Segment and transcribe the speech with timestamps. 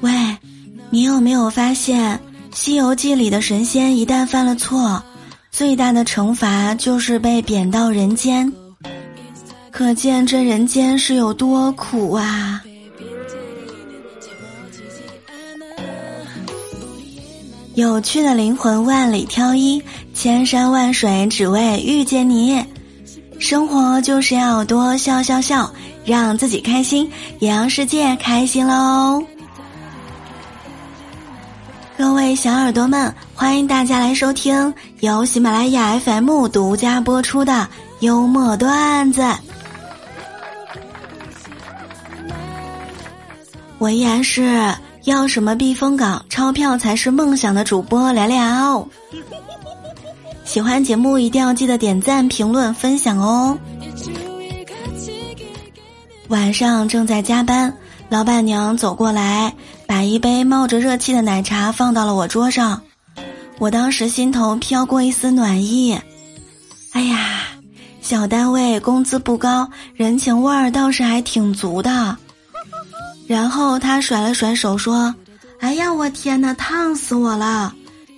[0.00, 0.12] 喂，
[0.90, 2.18] 你有没有发现，
[2.56, 5.02] 《西游记》里的神仙一旦犯了错，
[5.50, 8.52] 最大的惩罚就是被贬到人间？
[9.70, 12.62] 可见这人间是有多苦啊！
[17.74, 19.82] 有趣的灵魂万里挑一，
[20.14, 22.64] 千山万水只为遇见你。
[23.38, 25.70] 生活就是要多笑笑笑，
[26.04, 29.22] 让自己开心，也让世界开心喽！
[31.96, 37.68] 各位小耳朵们，欢迎大家来收听由喜马拉雅 FM 独家播出的
[38.00, 39.22] 幽默段子。
[43.78, 48.88] 我依然是要什么避风港，钞票才是梦想的主播聊聊。
[50.56, 53.58] 喜欢节目一定要记得点赞、评论、分享哦。
[56.28, 57.76] 晚上正在加班，
[58.08, 59.52] 老板娘走过来，
[59.86, 62.80] 把一杯冒着热气的奶茶放到了我桌上。
[63.58, 66.00] 我当时心头飘过一丝暖意。
[66.92, 67.40] 哎呀，
[68.00, 72.16] 小单位工资不高，人情味儿倒是还挺足的。
[73.26, 75.14] 然后他甩了甩手说
[75.60, 77.74] ：“哎呀，我天哪，烫死我了！”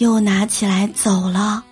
[0.00, 1.62] 又拿起来走了。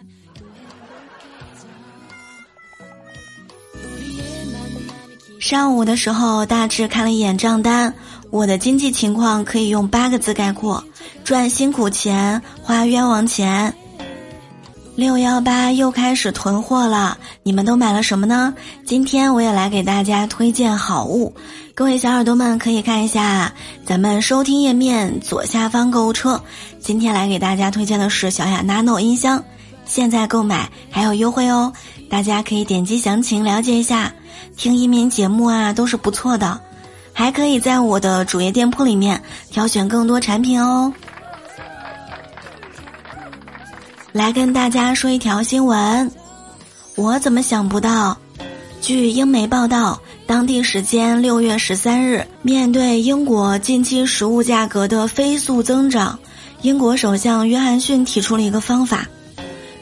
[5.50, 7.92] 上午的时候，大致看了一眼账单，
[8.30, 10.84] 我的经济情况可以用八个字概括：
[11.24, 13.74] 赚辛苦钱，花冤枉钱。
[14.94, 18.54] 六幺八又开始囤货了，你们都买了什么呢？
[18.86, 21.34] 今天我也来给大家推荐好物，
[21.74, 23.52] 各位小耳朵们可以看一下
[23.84, 26.40] 咱们收听页面左下方购物车。
[26.78, 29.42] 今天来给大家推荐的是小雅 Nano 音箱，
[29.84, 31.72] 现在购买还有优惠哦，
[32.08, 34.12] 大家可以点击详情了解一下。
[34.56, 36.60] 听音频节目啊都是不错的，
[37.12, 40.92] 还可以在我的主页店铺里面挑选更多产品哦。
[44.12, 46.10] 来跟大家说一条新闻，
[46.97, 48.16] 我怎么想不到？
[48.81, 56.19] 据英媒报道，当地时间六月十三日，面对英国近期食物价格的飞速增长，
[56.62, 59.06] 英国首相约翰逊提出了一个方法，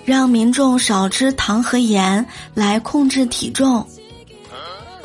[0.05, 3.87] 让民众少吃糖和盐来控制体重。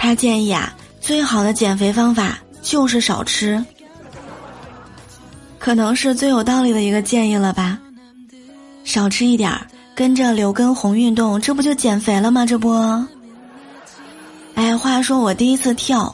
[0.03, 3.63] 他建议啊，最好的减肥方法就是少吃，
[5.57, 7.79] 可能是最有道理的一个建议了吧。
[8.83, 9.65] 少吃一点儿，
[9.95, 12.45] 跟着刘畊宏运动，这不就减肥了吗？
[12.45, 12.73] 这不，
[14.55, 16.13] 哎，话说我第一次跳，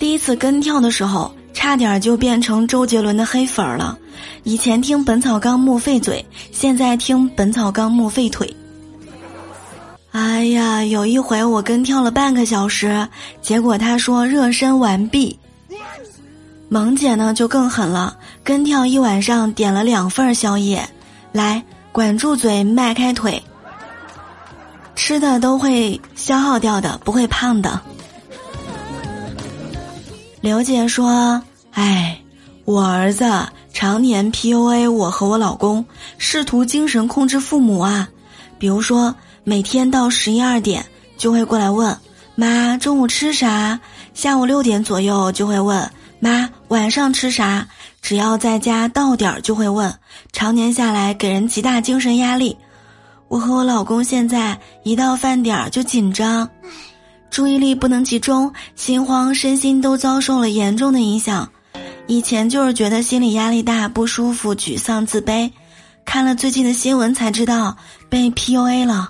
[0.00, 3.96] 第一次跟跳的时候，差点就变成周杰伦的黑粉了。
[4.42, 8.52] 以前听《本草纲目》废嘴，现在听《本草纲目》废腿。
[10.14, 13.08] 哎呀，有一回我跟跳了半个小时，
[13.42, 15.36] 结果他说热身完毕。
[16.68, 20.88] 萌姐呢就更狠了，跟跳一晚上点了两份宵夜，
[21.32, 21.60] 来。
[21.90, 23.42] 管住嘴，迈开腿。
[24.94, 27.80] 吃的都会消耗掉的，不会胖的。
[30.40, 31.42] 刘姐说
[31.74, 32.20] ：“哎，
[32.64, 33.24] 我儿子
[33.72, 35.84] 常年 PUA 我和我老公，
[36.18, 38.08] 试图精神控制父母啊。
[38.58, 39.14] 比如说，
[39.44, 40.84] 每天到十一二点
[41.16, 41.96] 就会过来问
[42.34, 43.78] 妈中午吃啥，
[44.14, 45.88] 下午六点左右就会问
[46.18, 47.66] 妈晚上吃啥。”
[48.02, 49.90] 只要在家到点儿就会问，
[50.30, 52.54] 常年下来给人极大精神压力。
[53.28, 56.46] 我和我老公现在一到饭点儿就紧张，
[57.30, 61.48] 注意力不能集中，心慌，身心都遭受了严重的影响。
[62.06, 65.50] 以前就是觉得心理压力大、不舒服、沮丧、自卑，
[66.04, 67.74] 看了最近的新闻才知道
[68.10, 69.08] 被 PUA 了。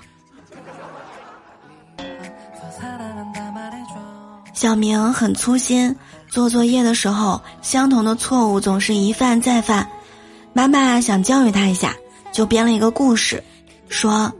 [4.53, 5.95] 小明很粗心。
[6.29, 9.87] 做作业的时候，相同的错误总是一犯再犯。
[10.53, 11.95] 妈妈想教育他一下，
[12.31, 13.41] 就编了一个故事，
[13.87, 14.31] 说：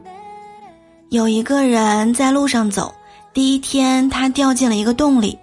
[1.10, 2.94] 有一个人在路上走，
[3.34, 5.38] 第一天他掉进了一个洞里，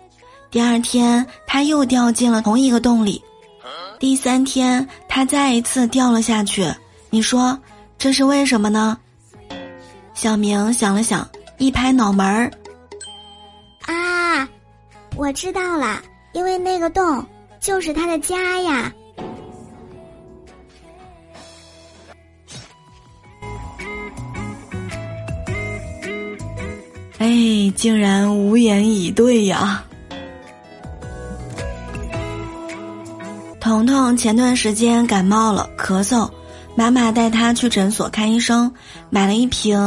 [0.50, 3.22] 第二天他又掉进了同一个洞里，
[3.98, 6.70] 第三天他再一次掉了下去。
[7.08, 7.58] 你说
[7.96, 8.98] 这是为什么呢？
[10.12, 11.26] 小明想了想，
[11.58, 12.50] 一拍脑门儿：“，
[15.22, 16.02] 我知道了。”
[16.34, 17.24] 因为那个洞
[17.60, 18.92] 就是他的家呀！
[27.18, 29.84] 哎，竟然无言以对呀！
[33.60, 36.28] 彤彤前段时间感冒了，咳嗽，
[36.74, 38.72] 妈妈带他去诊所看医生，
[39.08, 39.78] 买了一瓶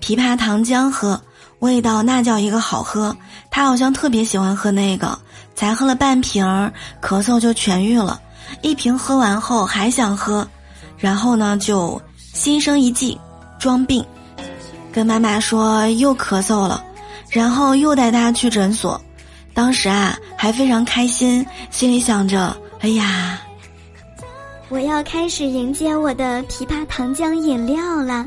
[0.00, 1.18] 枇杷糖浆喝。
[1.62, 3.16] 味道那叫一个好喝。
[3.48, 5.16] 他好像特别喜欢喝那个，
[5.54, 8.20] 才喝了半瓶儿，咳嗽就痊愈了。
[8.62, 10.46] 一瓶喝完后还想喝，
[10.98, 13.18] 然后呢就心生一计，
[13.60, 14.04] 装病，
[14.92, 16.82] 跟妈妈说又咳嗽了，
[17.30, 19.00] 然后又带他去诊所。
[19.54, 23.40] 当时啊还非常开心，心里想着：哎呀，
[24.68, 28.26] 我要开始迎接我的枇杷糖浆饮料了。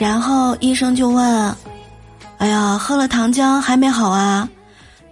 [0.00, 1.54] 然后医生就问
[2.40, 4.48] ：“哎呀，喝了糖浆还没好啊？”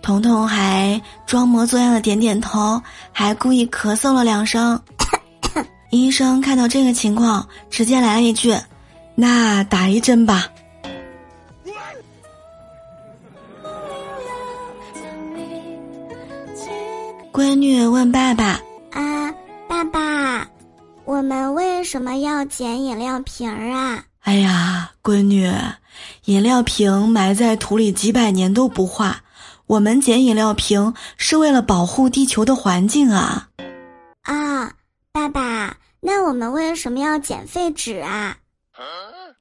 [0.00, 2.80] 彤彤还装模作样的点点头，
[3.12, 4.80] 还故意咳嗽了两声。
[5.92, 8.56] 医生看到这个情况，直接来了一句
[9.14, 10.46] ：“那打一针吧。
[17.30, 18.58] ”闺女问爸爸
[18.92, 19.30] ：“啊，
[19.68, 20.48] 爸爸，
[21.04, 25.50] 我们为什么要捡饮料瓶儿啊？”哎呀，闺女，
[26.26, 29.22] 饮料瓶埋在土里几百年都不化。
[29.66, 33.48] 我们捡饮料瓶是为了保护地球的环境啊！
[34.24, 34.70] 啊，
[35.12, 38.36] 爸爸，那我们为什么要捡废纸啊？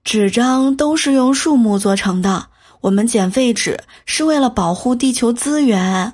[0.05, 2.47] 纸张都是用树木做成的，
[2.79, 6.13] 我们捡废纸是为了保护地球资源。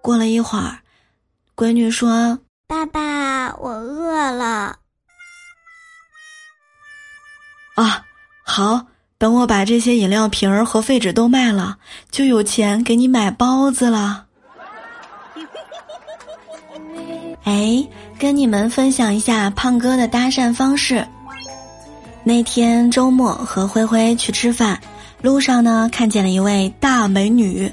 [0.00, 0.78] 过了一会儿，
[1.54, 4.76] 闺女说：“爸爸，我饿了。”
[7.82, 8.04] 啊，
[8.44, 8.86] 好。
[9.20, 11.76] 等我把这些饮料瓶儿和废纸都卖了，
[12.08, 14.26] 就有钱给你买包子了。
[17.42, 17.84] 哎，
[18.16, 21.04] 跟你们分享一下胖哥的搭讪方式。
[22.22, 24.80] 那天周末和灰灰去吃饭，
[25.20, 27.68] 路上呢看见了一位大美女，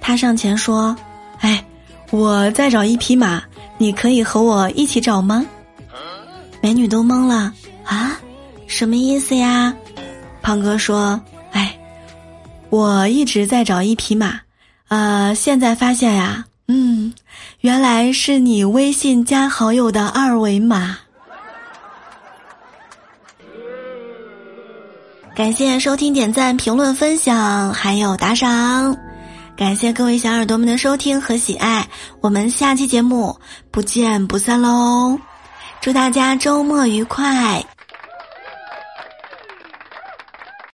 [0.00, 0.96] 他上前说
[1.40, 1.62] ：“哎，
[2.10, 3.42] 我在找一匹马，
[3.76, 5.44] 你可以和我一起找吗？”
[6.62, 7.52] 美女都懵了
[7.84, 8.18] 啊，
[8.68, 9.74] 什么意思呀？
[10.40, 11.20] 胖哥说
[11.50, 11.76] ：“哎，
[12.70, 14.38] 我一直在找一匹马，
[14.86, 17.12] 呃，现在发现呀，嗯，
[17.60, 20.96] 原来是你微信加好友的二维码。”
[25.34, 28.96] 感谢收听、点赞、评论、分享，还有打赏，
[29.56, 31.86] 感谢各位小耳朵们的收听和喜爱，
[32.20, 33.36] 我们下期节目
[33.70, 35.18] 不见不散喽！
[35.80, 37.64] 祝大家周末愉快。